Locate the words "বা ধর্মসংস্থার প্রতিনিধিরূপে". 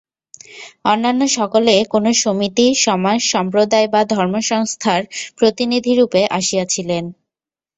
3.93-6.21